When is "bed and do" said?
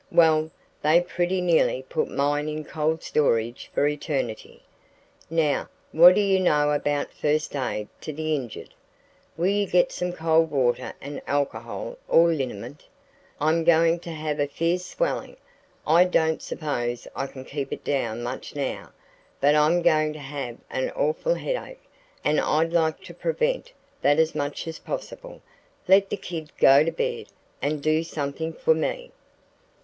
26.91-28.01